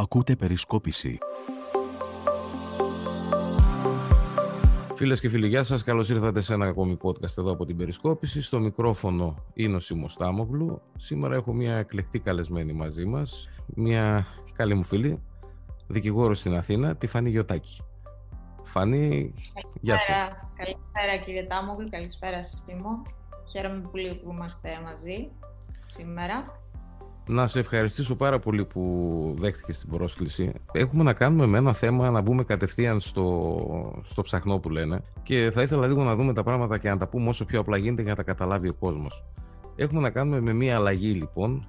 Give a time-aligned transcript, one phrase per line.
[0.00, 1.18] Ακούτε περισκόπηση.
[4.94, 5.84] Φίλες και φίλοι, γεια σας.
[5.84, 8.42] Καλώς ήρθατε σε ένα ακόμη podcast εδώ από την Περισκόπηση.
[8.42, 10.82] Στο μικρόφωνο είναι ο Σίμω Τάμογλου.
[10.96, 13.48] Σήμερα έχω μια εκλεκτή καλεσμένη μαζί μας.
[13.66, 15.22] Μια καλή μου φίλη,
[15.86, 17.82] δικηγόρο στην Αθήνα, τη Φανή Γιωτάκη.
[18.62, 19.34] Φανή,
[19.80, 20.12] γεια σου.
[20.56, 23.02] Καλησπέρα κύριε Τάμογλου, καλησπέρα Σίμω.
[23.52, 25.30] Χαίρομαι πολύ που είμαστε μαζί
[25.86, 26.59] σήμερα.
[27.30, 30.52] Να σε ευχαριστήσω πάρα πολύ που δέχτηκες την πρόσκληση.
[30.72, 35.50] Έχουμε να κάνουμε με ένα θέμα να μπούμε κατευθείαν στο, στο ψαχνό που λένε και
[35.50, 38.02] θα ήθελα λίγο να δούμε τα πράγματα και να τα πούμε όσο πιο απλά γίνεται
[38.02, 39.24] για να τα καταλάβει ο κόσμος.
[39.76, 41.68] Έχουμε να κάνουμε με μια αλλαγή λοιπόν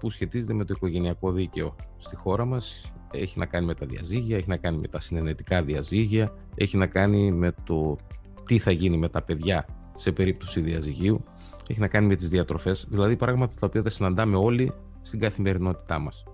[0.00, 2.92] που σχετίζεται με το οικογενειακό δίκαιο στη χώρα μας.
[3.12, 6.86] Έχει να κάνει με τα διαζύγια, έχει να κάνει με τα συνενετικά διαζύγια, έχει να
[6.86, 7.96] κάνει με το
[8.44, 11.24] τι θα γίνει με τα παιδιά σε περίπτωση διαζυγίου,
[11.68, 14.72] έχει να κάνει με τις διατροφές, δηλαδή πράγματα τα οποία τα συναντάμε όλοι
[15.08, 16.24] στην καθημερινότητά μας.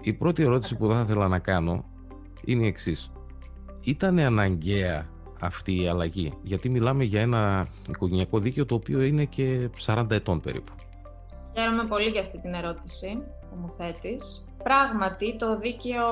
[0.00, 1.84] Η πρώτη ερώτηση που θα ήθελα να κάνω
[2.44, 3.12] είναι η εξής.
[3.80, 5.08] Ήταν αναγκαία
[5.40, 10.40] αυτή η αλλαγή, γιατί μιλάμε για ένα οικογενειακό δίκαιο το οποίο είναι και 40 ετών
[10.40, 10.72] περίπου.
[11.56, 14.44] Χαίρομαι πολύ για αυτή την ερώτηση που μου θέτεις.
[14.62, 16.06] Πράγματι, το δίκαιο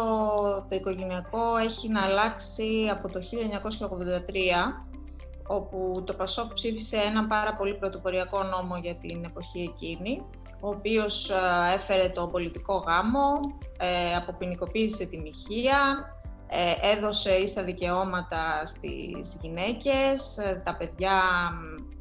[0.69, 4.85] το οικογενειακό έχει να αλλάξει από το 1983,
[5.47, 10.23] όπου το ΠΑΣΟΚ ψήφισε ένα πάρα πολύ πρωτοποριακό νόμο για την εποχή εκείνη,
[10.65, 11.35] ο οποίος ε,
[11.75, 13.41] έφερε το πολιτικό γάμο,
[13.79, 16.09] ε, αποποινικοποίησε τη μοιχεία,
[16.49, 21.23] ε, έδωσε ίσα δικαιώματα στις γυναίκες, ε, τα παιδιά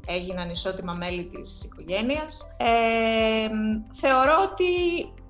[0.06, 2.54] έγιναν ισότιμα μέλη της οικογένειας.
[2.56, 3.48] Ε,
[3.92, 4.64] θεωρώ ότι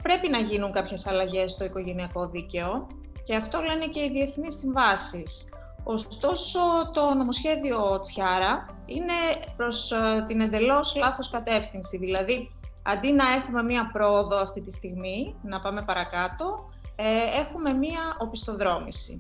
[0.03, 2.87] πρέπει να γίνουν κάποιες αλλαγές στο οικογενειακό δίκαιο
[3.25, 5.49] και αυτό λένε και οι διεθνείς συμβάσεις.
[5.85, 6.61] Ωστόσο,
[6.93, 9.13] το νομοσχέδιο Τσιάρα είναι
[9.57, 9.93] προς
[10.27, 11.99] την εντελώς λάθος κατεύθυνση.
[11.99, 12.51] Δηλαδή,
[12.85, 17.05] αντί να έχουμε μία πρόοδο αυτή τη στιγμή, να πάμε παρακάτω, ε,
[17.41, 19.19] έχουμε μία οπισθοδρόμηση.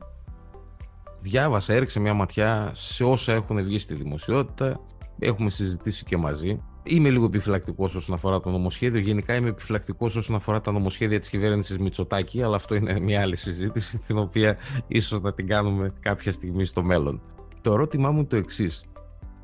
[1.20, 4.80] Διάβασα, έριξε μια ματιά σε όσα έχουν βγει στη δημοσιότητα,
[5.18, 6.62] έχουμε συζητήσει και μαζί.
[6.83, 9.00] Είμαι λίγο επιφυλακτικός όσον αφορά το νομοσχέδιο.
[9.00, 13.36] Γενικά είμαι επιφυλακτικός όσον αφορά τα νομοσχέδια της κυβέρνησης Μητσοτάκη, αλλά αυτό είναι μια άλλη
[13.36, 17.22] συζήτηση, την οποία ίσως να την κάνουμε κάποια στιγμή στο μέλλον.
[17.60, 18.84] Το ερώτημά μου είναι το εξής.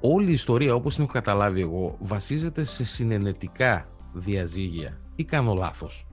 [0.00, 6.06] Όλη η ιστορία, όπως την έχω καταλάβει εγώ, βασίζεται σε συνενετικά διαζύγια ή κάνω λάθος;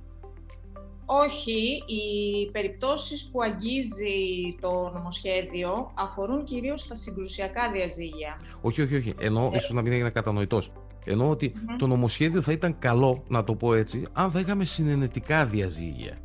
[1.06, 8.40] Όχι, οι περιπτώσεις που αγγίζει το νομοσχέδιο αφορούν κυρίως στα συγκρουσιακά διαζύγια.
[8.62, 9.14] Όχι, όχι, όχι.
[9.20, 9.56] Ενώ, ε...
[9.56, 10.72] ίσως να μην έγινε κατανοητός.
[11.10, 11.38] Ενώ
[11.78, 16.18] το νομοσχέδιο θα ήταν καλό, να το πω έτσι, αν θα είχαμε συνενετικά διαζύγια.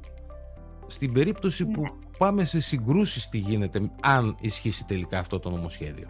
[0.86, 1.88] Στην περίπτωση που ναι.
[2.18, 6.06] πάμε σε συγκρούσεις τι γίνεται, αν ισχύσει τελικά αυτό το νομοσχέδιο;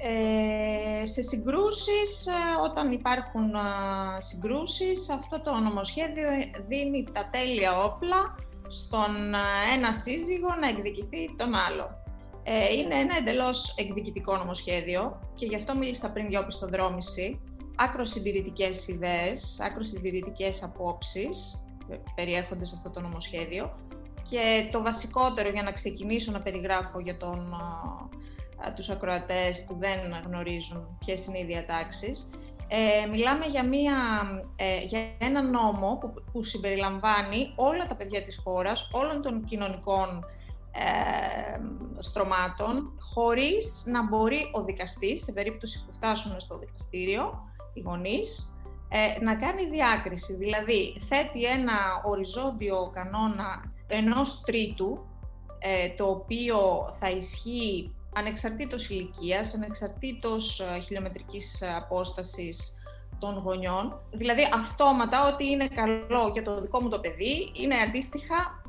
[0.00, 2.32] Ε, σε συγκρούσεις, ε,
[2.64, 3.52] όταν υπάρχουν
[4.16, 6.28] συγκρούσεις, αυτό το νομοσχέδιο
[6.68, 8.34] δίνει τα τέλεια όπλα
[8.68, 9.34] στον
[9.74, 12.02] ένα σύζυγο να εκδικηθεί τον άλλο.
[12.42, 17.40] Ε, είναι ένα εντελώς εκδικητικό νομοσχέδιο και γι' αυτό μίλησα πριν για οπισθοδρόμηση.
[17.76, 21.66] Άκρος συντηρητικές ιδέες, άκρος συντηρητικές απόψεις
[22.14, 23.78] περιέχονται σε αυτό το νομοσχέδιο
[24.30, 27.54] και το βασικότερο για να ξεκινήσω να περιγράφω για τον
[28.76, 32.30] τους ακροατές που δεν γνωρίζουν ποιες είναι οι διατάξεις.
[32.68, 33.96] Ε, μιλάμε για, μια,
[34.56, 40.24] ε, για ένα νόμο που, που συμπεριλαμβάνει όλα τα παιδιά της χώρας, όλων των κοινωνικών
[40.72, 41.60] ε,
[41.98, 48.56] στρωμάτων, χωρίς να μπορεί ο δικαστής, σε περίπτωση που φτάσουν στο δικαστήριο, οι γονείς,
[48.88, 50.34] ε, να κάνει διάκριση.
[50.34, 55.06] Δηλαδή, θέτει ένα οριζόντιο κανόνα ενός τρίτου,
[55.58, 56.58] ε, το οποίο
[56.98, 62.78] θα ισχύει ανεξαρτήτως ηλικίας, ανεξαρτήτως ε, χιλιομετρικής απόστασης
[63.18, 64.00] των γονιών.
[64.10, 68.62] Δηλαδή αυτόματα ότι είναι καλό για το δικό μου το παιδί, είναι αντίστοιχα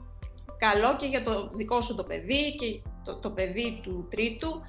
[0.58, 4.62] καλό και για το δικό σου το παιδί και το, το παιδί του τρίτου.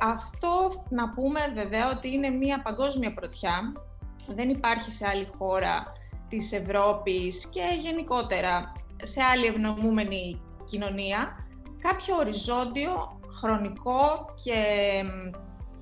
[0.00, 3.72] Αυτό να πούμε βέβαια ότι είναι μια παγκόσμια πρωτιά.
[4.26, 5.92] Δεν υπάρχει σε άλλη χώρα
[6.28, 8.72] της Ευρώπης και γενικότερα
[9.02, 11.38] σε άλλη ευνομούμενη κοινωνία
[11.88, 14.62] κάποιο οριζόντιο χρονικό και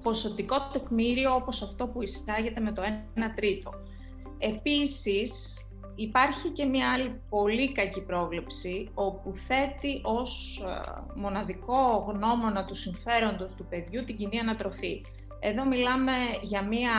[0.02, 2.86] ποσοτικό τεκμήριο όπως αυτό που εισάγεται με το 1
[3.36, 3.70] τρίτο.
[4.38, 5.56] Επίσης,
[5.94, 13.54] υπάρχει και μια άλλη πολύ κακή πρόβλεψη, όπου θέτει ως ε, μοναδικό γνώμονα του συμφέροντος
[13.54, 15.04] του παιδιού την κοινή ανατροφή.
[15.40, 16.12] Εδώ μιλάμε
[16.42, 16.90] για μια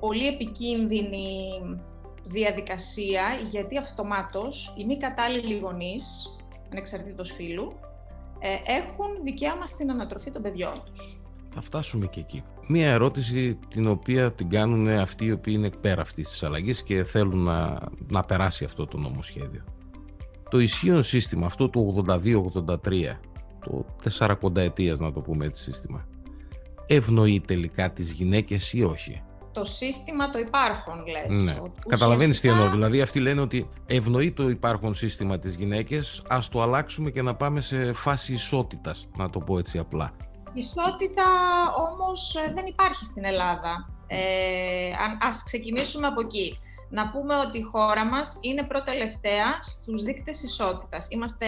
[0.00, 1.60] πολύ επικίνδυνη
[2.22, 6.36] διαδικασία, γιατί αυτομάτως οι μη κατάλληλοι γονείς,
[6.70, 7.91] ανεξαρτήτως φύλου, ε,
[8.66, 11.20] έχουν δικαίωμα στην ανατροφή των παιδιών τους.
[11.54, 12.42] Θα φτάσουμε και εκεί.
[12.68, 17.04] Μία ερώτηση την οποία την κάνουν αυτοί οι οποίοι είναι πέρα αυτής της αλλαγής και
[17.04, 17.78] θέλουν να,
[18.10, 19.64] να περάσει αυτό το νομοσχέδιο.
[20.50, 23.18] το ισχύον σύστημα, αυτό το 82-83,
[23.60, 23.84] το
[24.18, 26.06] 40 ετίας να το πούμε έτσι σύστημα,
[26.86, 29.22] ευνοεί τελικά τις γυναίκες ή όχι;
[29.52, 31.38] Το σύστημα το υπάρχον, λες.
[31.38, 31.56] Ναι.
[31.88, 32.70] Καταλαβαίνεις τι εννοώ.
[32.70, 37.34] Δηλαδή αυτοί λένε ότι ευνοεί το υπάρχον σύστημα τις γυναίκες, ας το αλλάξουμε και να
[37.34, 40.12] πάμε σε φάση ισότητας, να το πω έτσι απλά.
[40.54, 41.24] Ισότητα
[41.90, 43.88] όμως ε, δεν υπάρχει στην Ελλάδα.
[44.06, 44.18] Ε,
[45.20, 46.58] ας ξεκινήσουμε από εκεί.
[46.90, 51.06] Να πούμε ότι η χώρα μας είναι πρώτα-τελευταία στους δείκτες ισότητας.
[51.10, 51.46] Είμαστε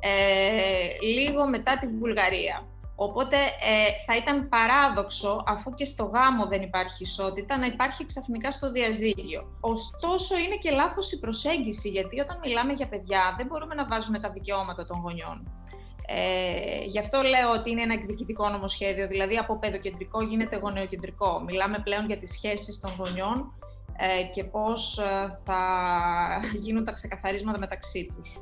[0.00, 2.66] ε, λίγο μετά τη Βουλγαρία.
[2.94, 8.52] Οπότε ε, θα ήταν παράδοξο, αφού και στο γάμο δεν υπάρχει ισότητα, να υπάρχει ξαφνικά
[8.52, 9.56] στο διαζύγιο.
[9.60, 14.18] Ωστόσο, είναι και λάθος η προσέγγιση, γιατί όταν μιλάμε για παιδιά δεν μπορούμε να βάζουμε
[14.18, 15.52] τα δικαιώματα των γονιών.
[16.06, 21.40] Ε, γι' αυτό λέω ότι είναι ένα εκδικητικό νομοσχέδιο, δηλαδή από παιδοκεντρικό γίνεται γονεοκεντρικό.
[21.40, 23.52] Μιλάμε πλέον για τις σχέσεις των γονιών
[23.96, 25.60] ε, και πώς ε, θα
[26.58, 28.40] γίνουν τα ξεκαθαρίσματα μεταξύ τους.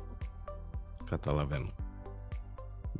[1.09, 1.73] Καταλαβαίνω.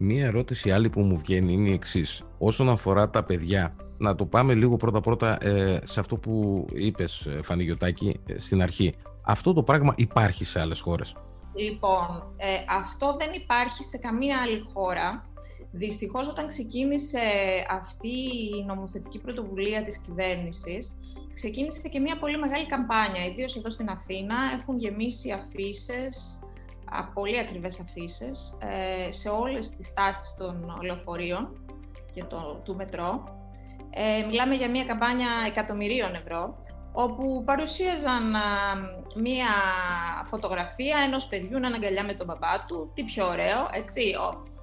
[0.04, 2.24] Μία ερώτηση άλλη που μου βγαίνει είναι η εξής.
[2.38, 8.20] Όσον αφορά τα παιδιά, να το πάμε λίγο πρώτα-πρώτα ε, σε αυτό που είπες, Φανιγιωτάκη,
[8.36, 8.96] στην αρχή.
[9.22, 11.16] Αυτό το πράγμα υπάρχει σε άλλες χώρες;
[11.56, 15.26] Λοιπόν, ε, αυτό δεν υπάρχει σε καμία άλλη χώρα.
[15.72, 17.20] Δυστυχώς όταν ξεκίνησε
[17.70, 18.16] αυτή
[18.58, 20.96] η νομοθετική πρωτοβουλία της κυβέρνησης,
[21.34, 26.08] ξεκίνησε και μια πολύ μεγάλη καμπάνια, ιδίως εδώ στην Αθήνα, έχουν γεμίσει αφήσει,
[27.14, 31.66] πολύ ακριβές αφήσεις, ε, σε όλες τις τάσεις των λεωφορείων
[32.14, 33.40] και το, του μετρό.
[33.90, 36.56] Ε, μιλάμε για μια καμπάνια εκατομμυρίων ευρώ
[36.94, 38.34] όπου παρουσίαζαν
[39.16, 39.48] μία
[40.26, 44.16] φωτογραφία ενός παιδιού να αγκαλιά με τον μπαμπά του, τι πιο ωραίο, έτσι.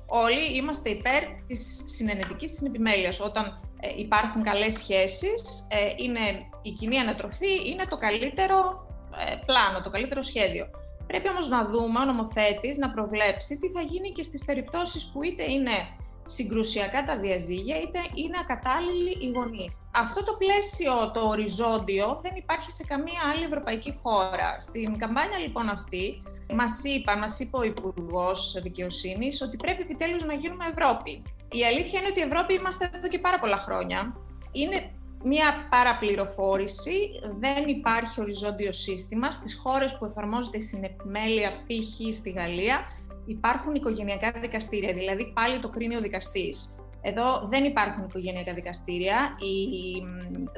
[0.06, 3.20] Όλοι είμαστε υπέρ της συνενετικής συνεπιμέλειας.
[3.20, 6.20] Όταν ε, υπάρχουν καλές σχέσεις, ε, είναι
[6.62, 8.86] η κοινή ανατροφή, είναι το καλύτερο
[9.26, 10.66] ε, πλάνο, το καλύτερο σχέδιο.
[11.08, 15.22] Πρέπει όμως να δούμε ο νομοθέτης να προβλέψει τι θα γίνει και στις περιπτώσεις που
[15.22, 15.76] είτε είναι
[16.24, 19.72] συγκρουσιακά τα διαζύγια, είτε είναι ακατάλληλοι οι γονείς.
[19.94, 24.60] Αυτό το πλαίσιο, το οριζόντιο, δεν υπάρχει σε καμία άλλη ευρωπαϊκή χώρα.
[24.60, 26.22] Στην καμπάνια λοιπόν αυτή,
[26.54, 31.22] μας είπα, μας είπε ο Υπουργός Δικαιοσύνης, ότι πρέπει επιτέλους να γίνουμε Ευρώπη.
[31.52, 34.16] Η αλήθεια είναι ότι η Ευρώπη είμαστε εδώ και πάρα πολλά χρόνια.
[34.52, 34.90] Είναι
[35.24, 39.30] μια παραπληροφόρηση, δεν υπάρχει οριζόντιο σύστημα.
[39.30, 42.14] Στις χώρες που εφαρμόζεται στην επιμέλεια, π.χ.
[42.14, 42.80] στη Γαλλία,
[43.26, 46.74] υπάρχουν οικογενειακά δικαστήρια, δηλαδή πάλι το κρίνει ο δικαστής.
[47.00, 50.02] Εδώ δεν υπάρχουν οικογενειακά δικαστήρια, οι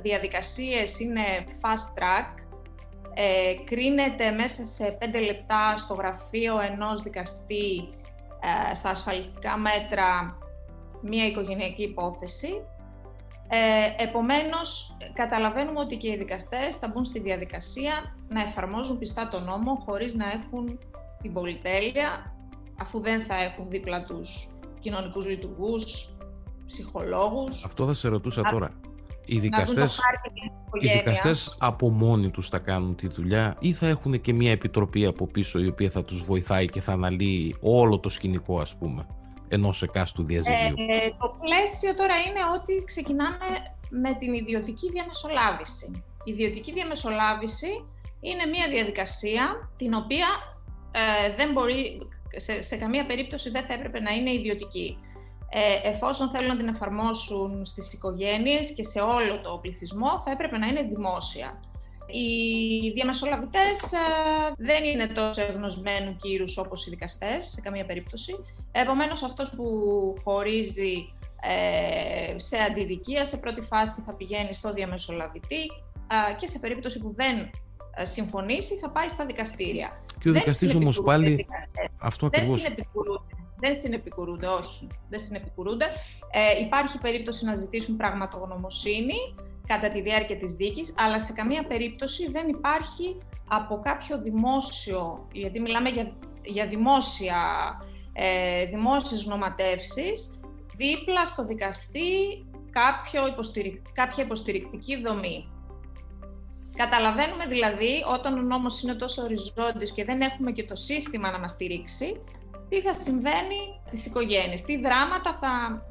[0.02, 1.22] διαδικασίες είναι
[1.60, 2.50] fast track,
[3.14, 7.88] ε, κρίνεται μέσα σε πέντε λεπτά στο γραφείο ενός δικαστή
[8.70, 10.38] ε, στα ασφαλιστικά μέτρα
[11.00, 12.62] μία οικογενειακή υπόθεση.
[13.52, 19.44] Ε, επομένως, καταλαβαίνουμε ότι και οι δικαστές θα μπουν στη διαδικασία να εφαρμόζουν πιστά τον
[19.44, 20.79] νόμο χωρίς να έχουν
[21.23, 22.35] την πολυτέλεια
[22.81, 24.49] αφού δεν θα έχουν δίπλα τους
[24.79, 26.17] κοινωνικούς λειτουργούς,
[26.67, 27.64] ψυχολόγους.
[27.64, 28.70] Αυτό θα σε ρωτούσα τώρα.
[29.25, 30.00] Οι δικαστές,
[30.81, 35.06] οι δικαστές από μόνοι τους θα κάνουν τη δουλειά ή θα έχουν και μια επιτροπή
[35.06, 39.06] από πίσω η οποία θα τους βοηθάει και θα αναλύει όλο το σκηνικό ας πούμε;
[39.50, 40.75] Ενός εκάστου διαζυγίου.
[40.76, 43.49] Ε, το πλαίσιο τώρα είναι ότι ξεκινάμε
[43.91, 46.02] με την ιδιωτική διαμεσολάβηση.
[46.25, 47.85] Η ιδιωτική διαμεσολάβηση
[48.20, 50.27] είναι μια διαδικασία την οποία
[50.91, 54.98] ε, δεν μπορεί σε, σε καμία περίπτωση δεν θα έπρεπε να είναι ιδιωτική.
[55.53, 60.58] Ε, εφόσον θέλουν να την εφαρμόσουν στις οικογένειες και σε όλο το πληθυσμό, θα έπρεπε
[60.58, 61.60] να είναι δημόσια.
[62.12, 63.98] Οι διαμεσολαβητές ε,
[64.56, 68.34] δεν είναι τόσο εγνωσμένου κύρους όπως οι δικαστές, σε καμία περίπτωση.
[68.72, 69.64] Επομένως, αυτός που
[70.24, 75.62] χωρίζει ε, σε αντιδικία, σε πρώτη φάση θα πηγαίνει στο διαμεσολαβητή
[76.06, 77.50] ε, και σε περίπτωση που δεν
[77.94, 80.02] ε, συμφωνήσει θα πάει στα δικαστήρια.
[80.19, 81.46] Και ο δικαστής όμως πάλι
[81.98, 82.48] αυτό ακριβώς.
[82.48, 83.34] Δεν συνεπικουρούνται.
[83.56, 84.86] Δεν συνεπικουρούνται, όχι.
[85.08, 85.84] Δεν συνεπικουρούνται.
[86.31, 89.34] Ε, υπάρχει περίπτωση να ζητήσουν πραγματογνωμοσύνη
[89.72, 95.60] κατά τη διάρκεια της δίκης, αλλά σε καμία περίπτωση δεν υπάρχει από κάποιο δημόσιο, γιατί
[95.60, 96.12] μιλάμε για,
[96.43, 97.41] για δημόσια,
[98.12, 100.41] ε, δημόσιες γνωματεύσεις,
[100.77, 102.10] δίπλα στο δικαστή
[102.70, 103.22] κάποιο
[103.93, 105.48] κάποια υποστηρικτική δομή.
[106.77, 111.39] Καταλαβαίνουμε δηλαδή, όταν ο νόμος είναι τόσο οριζόντιος και δεν έχουμε και το σύστημα να
[111.39, 112.20] μας στηρίξει,
[112.69, 115.82] τι θα συμβαίνει στις οικογένειες, τι δράματα θα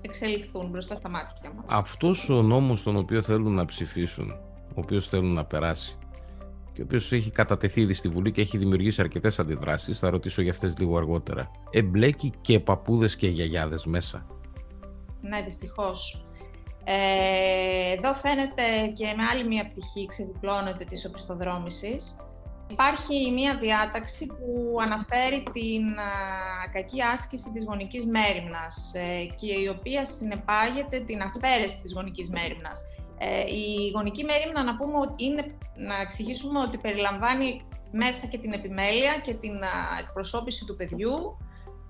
[0.00, 1.64] εξελιχθούν μπροστά στα μάτια μας.
[1.68, 4.30] Αυτός ο νόμος τον οποίο θέλουν να ψηφίσουν,
[4.68, 5.98] ο οποίος θέλουν να περάσει,
[6.72, 9.98] και ο οποίος έχει κατατεθεί ήδη στη Βουλή και έχει δημιουργήσει αρκετές αντιδράσεις.
[9.98, 11.50] Θα ρωτήσω για αυτές λίγο αργότερα.
[11.70, 14.26] Εμπλέκει και παππούδες και γιαγιάδες μέσα.
[15.20, 16.26] Ναι, δυστυχώς.
[16.84, 18.62] Ε, εδώ φαίνεται
[18.94, 22.16] και με άλλη μία πτυχή ξεδιπλώνεται της οπισθοδρόμησης.
[22.70, 25.82] Υπάρχει μία διάταξη που αναφέρει την
[26.72, 32.80] κακή άσκηση της γονικής μέρημνας ε, και η οποία συνεπάγεται την αφαίρεση της γονικής μέρημνας.
[33.18, 38.52] Ε, η γονική μέρημνα, να πούμε ότι είναι, να εξηγήσουμε ότι περιλαμβάνει μέσα και την
[38.52, 39.54] επιμέλεια και την
[40.00, 41.38] εκπροσώπηση του παιδιού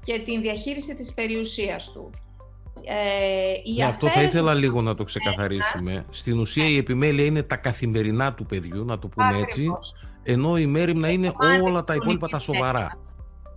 [0.02, 2.10] και την διαχείριση της περιουσίας του.
[2.86, 6.04] Ε, ναι, αυτό θα ήθελα λίγο να το ξεκαθαρίσουμε.
[6.10, 9.66] Στην ουσία η επιμέλεια είναι τα καθημερινά του παιδιού, να το πούμε έτσι,
[10.22, 11.32] ενώ η μέρημνα είναι
[11.64, 12.98] όλα τα υπόλοιπα τα σοβαρά.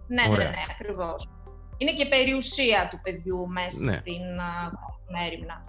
[0.08, 1.30] Ναι, ναι, ναι, ακριβώς.
[1.78, 3.92] Είναι και περιουσία του παιδιού μέσα ναι.
[3.92, 4.22] στην
[5.12, 5.64] μέρημνα.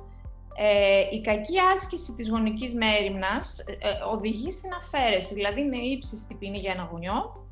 [0.61, 6.35] Ε, η κακή άσκηση της γονικής μέρημνας ε, ε, οδηγεί στην αφαίρεση, δηλαδή είναι ύψιστη
[6.35, 7.47] ποινή για ένα γονιό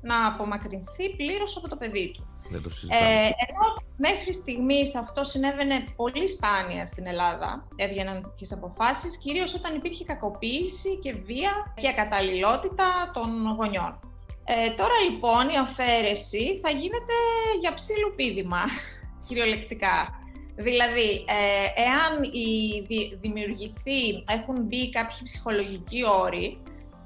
[0.00, 2.31] να απομακρυνθεί πλήρως από το παιδί του.
[2.52, 3.64] Δεν το ε, ενώ
[3.96, 10.98] μέχρι στιγμής αυτό συνέβαινε πολύ σπάνια στην Ελλάδα, έβγαιναν τέτοιε αποφάσεις, κυρίως όταν υπήρχε κακοποίηση
[11.02, 14.00] και βία και ακαταλληλότητα των γονιών.
[14.44, 17.14] Ε, τώρα λοιπόν η αφαίρεση θα γίνεται
[17.60, 18.62] για ψήλου πίδημα,
[19.26, 20.16] κυριολεκτικά.
[20.56, 26.58] Δηλαδή, ε, εάν η, δημιουργηθεί, έχουν μπει κάποιοι ψυχολογικοί όροι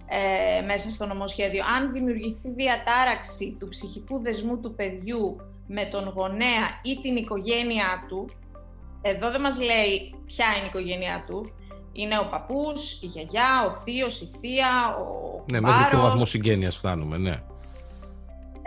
[0.09, 5.37] ε, μέσα στο νομοσχέδιο, αν δημιουργηθεί διατάραξη του ψυχικού δεσμού του παιδιού
[5.67, 8.31] με τον γονέα ή την οικογένειά του,
[9.03, 11.51] εδώ δεν μας λέει ποια είναι η οικογένειά του,
[11.93, 16.77] είναι ο παππούς, η γιαγιά, ο θείος, η θεία, ο Ναι, μέχρι ποιο βαθμός συγγένειας
[16.77, 17.43] φτάνουμε, ναι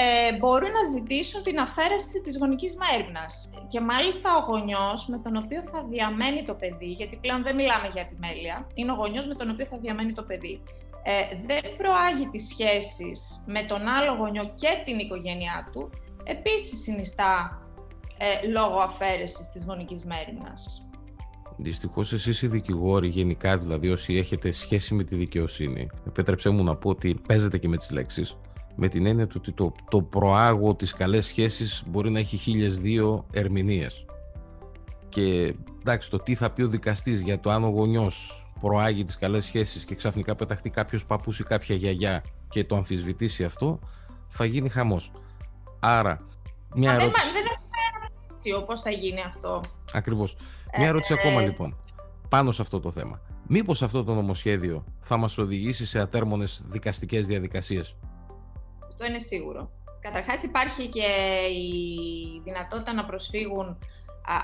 [0.01, 3.50] ε, μπορούν να ζητήσουν την αφαίρεση της γονικής μέρημνας.
[3.67, 7.88] Και μάλιστα ο γονιός με τον οποίο θα διαμένει το παιδί, γιατί πλέον δεν μιλάμε
[7.93, 10.62] για επιμέλεια, είναι ο γονιός με τον οποίο θα διαμένει το παιδί.
[11.03, 15.89] Ε, δεν προάγει τις σχέσεις με τον άλλο γονιό και την οικογένειά του,
[16.24, 17.62] επίσης συνιστά
[18.18, 20.89] ε, λόγω αφαίρεσης της γονικής μέρημνας.
[21.58, 26.75] Δυστυχώς, εσείς οι δικηγόροι, γενικά δηλαδή όσοι έχετε σχέση με τη δικαιοσύνη, επέτρεψέ μου να
[26.75, 28.38] πω ότι παίζετε και με τις λέξεις
[28.79, 32.79] με την έννοια του ότι το, το προάγω τις καλές σχέσεις μπορεί να έχει χίλιες
[32.79, 34.06] δύο ερμηνείες.
[35.10, 39.18] Και εντάξει, το τι θα πει ο δικαστής για το αν ο γονιός προάγει τις
[39.18, 43.80] καλές σχέσεις και ξαφνικά πεταχτεί κάποιος παππούς ή κάποια γιαγιά και το αμφισβητήσει αυτό,
[44.28, 45.12] θα γίνει χαμός.
[45.80, 46.28] Άρα,
[46.75, 47.32] μια ερώτηση...
[47.34, 49.62] Δεν έχουμε πώς θα γίνει αυτό.
[49.94, 50.38] Ακριβώς.
[50.78, 51.78] Μια ερώτηση ε, ακόμα λοιπόν,
[52.30, 53.22] πάνω σε αυτό το θέμα.
[53.48, 57.96] Μήπως αυτό το νομοσχέδιο θα μας οδηγήσει σε ατέρμονες δικαστικές διαδικασίες;
[58.88, 59.72] Αυτό είναι σίγουρο.
[60.00, 61.08] Καταρχάς υπάρχει και
[61.51, 63.78] η δυνατότητα να προσφύγουν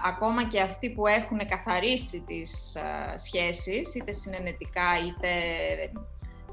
[0.04, 5.30] ακόμα και αυτοί που έχουν καθαρίσει τις α, σχέσεις, είτε συνενετικά είτε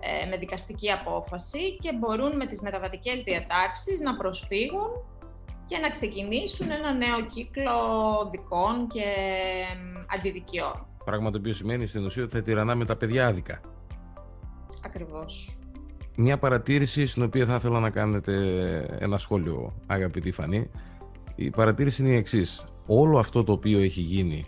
[0.00, 4.90] ε, με δικαστική απόφαση και μπορούν με τις μεταβατικές διατάξεις να προσφύγουν
[5.66, 7.72] και να ξεκινήσουν ένα νέο κύκλο
[8.30, 9.04] δικών και
[10.14, 10.86] αντιδικιών.
[11.04, 13.60] Πράγμα το οποίο σημαίνει στην ουσία ότι θα τυραννάμε τα παιδιά άδικα.
[14.84, 15.56] Ακριβώς
[16.16, 18.34] μια παρατήρηση στην οποία θα ήθελα να κάνετε
[18.98, 20.70] ένα σχόλιο, αγαπητή Φανή.
[21.34, 22.64] Η παρατήρηση είναι η εξής.
[22.86, 24.44] Όλο αυτό το οποίο έχει γίνει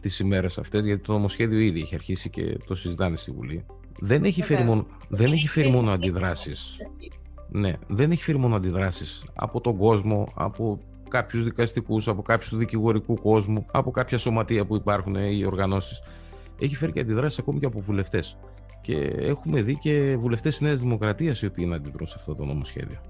[0.00, 3.64] τις ημέρες αυτές, γιατί το νομοσχέδιο ήδη έχει αρχίσει και το συζητάνε στη Βουλή,
[3.98, 6.76] δεν έχει φέρει μόνο, δεν έχει φέρει μόνο αντιδράσεις.
[7.48, 12.56] Ναι, δεν έχει φέρει μόνο αντιδράσεις από τον κόσμο, από κάποιους δικαστικούς, από κάποιους του
[12.56, 16.02] δικηγορικού κόσμου, από κάποια σωματεία που υπάρχουν οι οργανώσεις.
[16.60, 18.36] Έχει φέρει και αντιδράσεις ακόμη και από βουλευτές.
[18.82, 22.44] Και έχουμε δει και βουλευτές της Νέας Δημοκρατίας οι οποίοι να αντιδρούν σε αυτό το
[22.44, 23.00] νομοσχέδιο.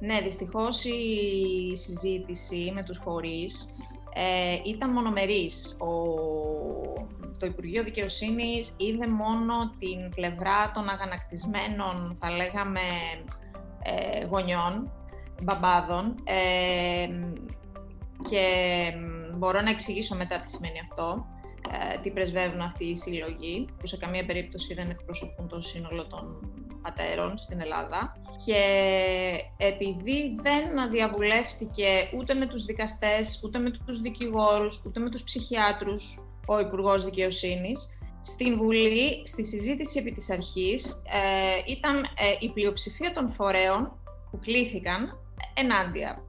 [0.00, 3.76] Ναι, δυστυχώς η συζήτηση με τους φορείς
[4.14, 5.76] ε, ήταν μονομερής.
[5.80, 5.92] Ο,
[7.38, 12.80] το Υπουργείο Δικαιοσύνης είδε μόνο την πλευρά των αγανακτισμένων, θα λέγαμε,
[13.82, 14.92] ε, γονιών,
[15.42, 17.08] μπαμπάδων ε,
[18.30, 18.44] και
[19.36, 21.26] μπορώ να εξηγήσω μετά τι σημαίνει αυτό.
[21.70, 26.52] Ε, τι πρεσβεύουν αυτοί οι σύλλογοι, που σε καμία περίπτωση δεν εκπροσωπούν το σύνολο των
[26.82, 28.16] πατέρων στην Ελλάδα.
[28.46, 28.62] Και
[29.56, 36.18] επειδή δεν διαβουλεύτηκε ούτε με τους δικαστές, ούτε με τους δικηγόρους, ούτε με τους ψυχιάτρους
[36.46, 42.08] ο Υπουργός Δικαιοσύνης, στην Βουλή, στη συζήτηση επί της αρχής, ε, ήταν ε,
[42.40, 43.92] η πλειοψηφία των φορέων
[44.30, 45.18] που κλήθηκαν
[45.54, 46.22] ενάντια.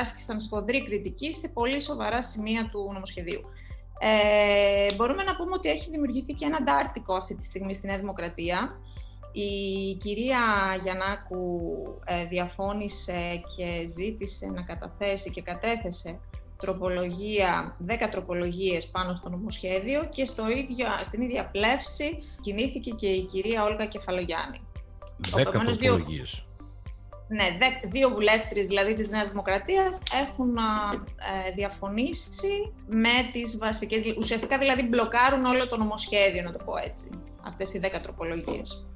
[0.00, 3.40] Άσκησαν σφοδρή κριτική σε πολύ σοβαρά σημεία του νομοσχεδίου.
[3.98, 7.98] Ε, μπορούμε να πούμε ότι έχει δημιουργηθεί και ένα αντάρτικο αυτή τη στιγμή στη Νέα
[7.98, 8.80] Δημοκρατία.
[9.36, 10.40] Η κυρία
[10.82, 11.60] Γιαννάκου
[12.04, 16.20] ε, διαφώνησε και ζήτησε να καταθέσει και κατέθεσε
[16.56, 23.24] τροπολογία, 10 τροπολογίες πάνω στο νομοσχέδιο και στο ίδιο, στην ίδια πλεύση κινήθηκε και η
[23.24, 24.60] κυρία Όλγα Κεφαλογιάννη.
[25.36, 26.46] 10 τροπολογίες.
[27.28, 27.44] Ναι,
[27.90, 35.44] δύο βουλεύτριες δηλαδή της Νέας Δημοκρατίας έχουν ε, διαφωνήσει με τις βασικές, ουσιαστικά δηλαδή μπλοκάρουν
[35.44, 38.86] όλο το νομοσχέδιο, να το πω έτσι, αυτές οι δέκα τροπολογίες.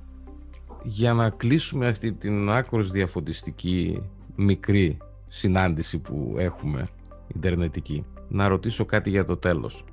[0.82, 4.02] Για να κλείσουμε αυτή την άκρος διαφωτιστική
[4.36, 4.96] μικρή
[5.28, 6.88] συνάντηση που έχουμε
[7.34, 9.84] ιντερνετική να ρωτήσω κάτι για το τέλος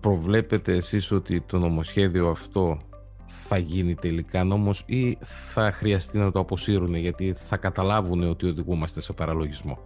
[0.00, 2.78] προβλέπετε εσείς ότι το νομοσχέδιο αυτό
[3.26, 9.00] θα γίνει τελικά νόμος ή θα χρειαστεί να το αποσύρουν γιατί θα καταλάβουν ότι οδηγούμαστε
[9.00, 9.78] σε παραλογισμό;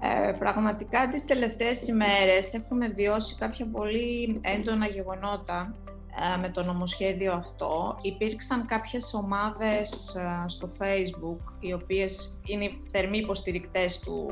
[0.00, 5.93] Ε, πραγματικά τις τελευταίες ημέρες έχουμε βιώσει κάποια πολύ έντονα γεγονότα ε,
[6.40, 7.98] με το νομοσχέδιο αυτό.
[8.02, 14.30] Υπήρξαν κάποιες ομάδες ε, στο Facebook, οι οποίες είναι θερμοί υποστηρικτές του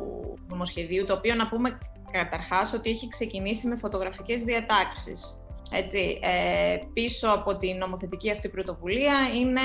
[0.48, 1.78] νομοσχεδίου, το οποίο να πούμε
[2.12, 5.36] καταρχάς ότι έχει ξεκινήσει με φωτογραφικές διατάξεις.
[5.70, 9.60] Έτσι, ε, πίσω από την νομοθετική αυτή πρωτοβουλία είναι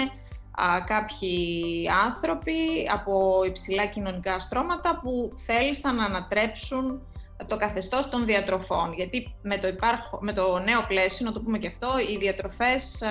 [0.62, 2.54] α, κάποιοι άνθρωποι
[2.92, 7.02] από υψηλά κοινωνικά στρώματα που θέλησαν να ανατρέψουν
[7.48, 8.94] το καθεστώς των διατροφών.
[8.94, 13.02] Γιατί με το, υπάρχο, με το νέο πλαίσιο, να το πούμε και αυτό, οι διατροφές
[13.02, 13.10] ε,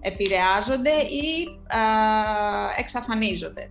[0.00, 3.70] επηρεάζονται ή ε, εξαφανίζονται.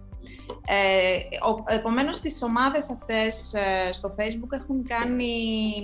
[0.66, 5.34] Ε, επομένως, τις ομάδες αυτές ε, στο Facebook έχουν κάνει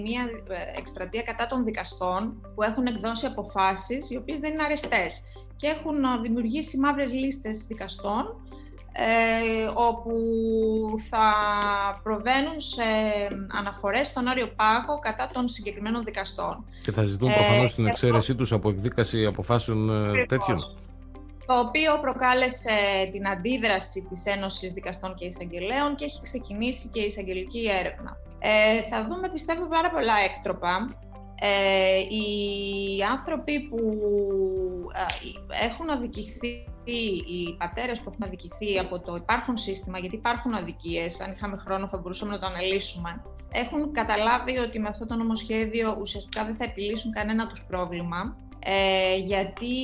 [0.04, 5.22] μια ε, εκστρατεία κατά των δικαστών που έχουν εκδώσει αποφάσεις οι οποίες δεν είναι αρεστές
[5.56, 8.47] και έχουν ε, δημιουργήσει μαύρες λίστες δικαστών
[9.00, 10.14] ε, όπου
[11.10, 11.34] θα
[12.04, 12.84] προβαίνουν σε
[13.58, 16.66] αναφορές στον Άριο Πάγο κατά των συγκεκριμένων δικαστών.
[16.84, 19.88] Και θα ζητούν προφανώς την εξαίρεσή τους από εκδίκαση αποφάσεων
[20.28, 20.60] τέτοιων
[21.48, 22.78] το οποίο προκάλεσε
[23.12, 28.18] την αντίδραση της Ένωσης Δικαστών και Εισαγγελέων και έχει ξεκινήσει και η εισαγγελική έρευνα.
[28.40, 30.74] Ε, θα δούμε, πιστεύω, πάρα πολλά έκτροπα.
[31.40, 33.78] Ε, οι άνθρωποι που
[34.94, 36.48] ε, έχουν αδικηθεί,
[37.26, 41.88] οι πατέρες που έχουν αδικηθεί από το υπάρχον σύστημα, γιατί υπάρχουν αδικίες, αν είχαμε χρόνο
[41.88, 46.64] θα μπορούσαμε να το αναλύσουμε, έχουν καταλάβει ότι με αυτό το νομοσχέδιο ουσιαστικά δεν θα
[46.64, 48.36] επιλύσουν κανένα τους πρόβλημα
[48.70, 49.76] ε, γιατί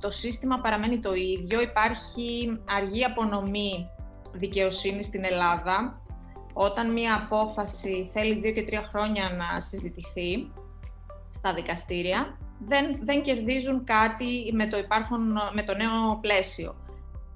[0.00, 1.60] το σύστημα παραμένει το ίδιο.
[1.60, 3.90] Υπάρχει αργή απονομή
[4.32, 6.02] δικαιοσύνης στην Ελλάδα.
[6.56, 10.52] Όταν μία απόφαση θέλει δύο και τρία χρόνια να συζητηθεί
[11.30, 16.74] στα δικαστήρια, δεν, δεν κερδίζουν κάτι με το, υπάρχον, με το νέο πλαίσιο.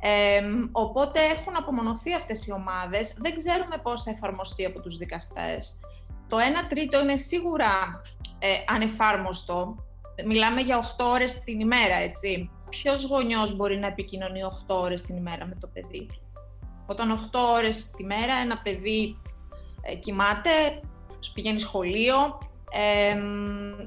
[0.01, 0.41] Ε,
[0.73, 3.17] οπότε έχουν απομονωθεί αυτές οι ομάδες.
[3.21, 5.81] Δεν ξέρουμε πώς θα εφαρμοστεί από τους δικαστές.
[6.29, 8.03] Το 1 τρίτο είναι σίγουρα
[8.39, 9.85] ε, ανεφάρμοστο.
[10.27, 12.51] Μιλάμε για 8 ώρες την ημέρα, έτσι.
[12.69, 16.09] Ποιος γονιός μπορεί να επικοινωνεί 8 ώρες την ημέρα με το παιδί;
[16.91, 19.21] Όταν 8 ώρες τη μέρα ένα παιδί
[19.83, 20.51] ε, κοιμάται,
[21.35, 22.17] πηγαίνει σχολείο,
[22.71, 23.17] ε,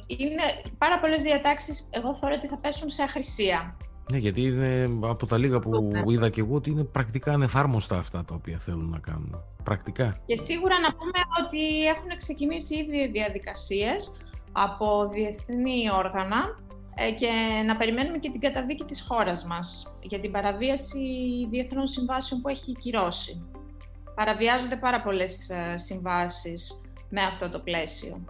[0.07, 0.43] είναι
[0.77, 3.77] πάρα πολλές διατάξεις, εγώ θεωρώ ότι θα πέσουν σε αχρησία.
[4.11, 6.01] Ναι, γιατί είναι από τα λίγα που ναι.
[6.07, 9.43] είδα και εγώ ότι είναι πρακτικά ανεφάρμοστα αυτά τα οποία θέλουν να κάνουν.
[9.63, 10.17] Πρακτικά.
[10.25, 16.70] Και σίγουρα να πούμε ότι έχουν ξεκινήσει ήδη διαδικασίες από διεθνή όργανα ε,
[17.17, 20.99] και να περιμένουμε και την καταδίκη της χώρας μας για την παραβίαση
[21.49, 23.45] διεθνών συμβάσεων που έχει κυρώσει.
[24.15, 28.25] Παραβιάζονται πάρα πολλές ε, συμβάσεις με αυτό το πλαίσιο.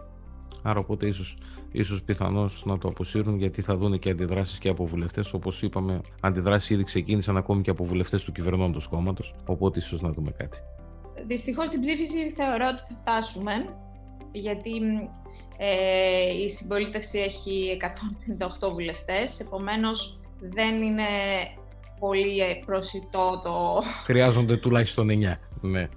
[0.62, 1.38] Άρα οπότε ίσως,
[1.72, 5.32] ίσως πιθανώς να το αποσύρουν γιατί θα δουν και αντιδράσεις και από βουλευτές.
[5.32, 10.10] Όπως είπαμε, αντιδράσεις ήδη ξεκίνησαν ακόμη και από βουλευτές του κυβερνώντος κόμματος, οπότε ίσως να
[10.10, 10.58] δούμε κάτι.
[11.26, 13.52] Δυστυχώς την ψήφιση θεωρώ ότι θα φτάσουμε,
[14.32, 14.70] γιατί
[15.64, 17.76] ε, η συμπολίτευση έχει
[18.60, 21.04] 158 βουλευτές, επομένως δεν είναι
[21.98, 23.82] πολύ προσιτό το...
[24.04, 25.10] Χρειάζονται τουλάχιστον 9,
[25.60, 25.88] ναι.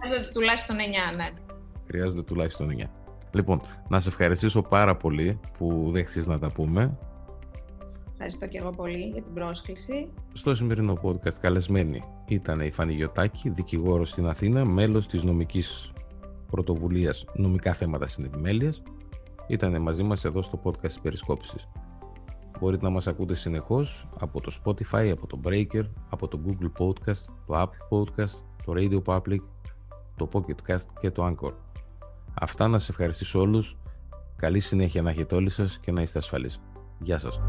[0.00, 0.76] Χρειάζονται τουλάχιστον
[1.12, 1.26] 9, ναι.
[1.86, 2.84] Χρειάζονται τουλάχιστον 9.
[3.32, 6.98] Λοιπόν, να σε ευχαριστήσω πάρα πολύ που δέχτηκες να τα πούμε.
[8.12, 10.12] Ευχαριστώ και εγώ πολύ για την πρόσκληση.
[10.32, 15.92] Στο σημερινό podcast καλεσμένη ήταν η Φανή Γιωτάκη, δικηγόρος στην Αθήνα, μέλος της νομικής
[16.50, 18.74] πρωτοβουλίας νομικά θέματα στην επιμέλεια,
[19.46, 21.56] ήταν μαζί μας εδώ στο podcast τη Περισκόπηση.
[22.60, 27.24] Μπορείτε να μας ακούτε συνεχώς από το Spotify, από το Breaker, από το Google Podcast,
[27.46, 29.40] το Apple Podcast, το Radio Public,
[30.16, 31.52] το Pocket Cast και το Anchor.
[32.34, 33.76] Αυτά να σας ευχαριστήσω όλους.
[34.36, 36.60] Καλή συνέχεια να έχετε όλοι σας και να είστε ασφαλείς.
[36.98, 37.40] Γεια σας.